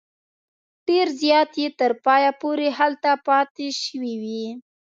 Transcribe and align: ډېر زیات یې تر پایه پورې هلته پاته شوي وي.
ډېر 0.87 1.07
زیات 1.21 1.51
یې 1.61 1.67
تر 1.79 1.91
پایه 2.05 2.31
پورې 2.41 2.67
هلته 2.77 3.11
پاته 3.25 3.67
شوي 3.83 4.15
وي. 4.23 4.45